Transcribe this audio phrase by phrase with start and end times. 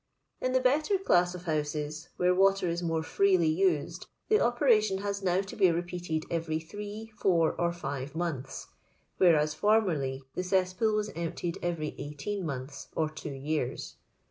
[0.41, 5.21] In the better class of houses, where water is more freely used, the operation has
[5.21, 8.65] now to be repeated every three, four, or five months,
[9.17, 13.97] whereas fbrmerly the cesspool was emptied evcxy eighteen months or two years.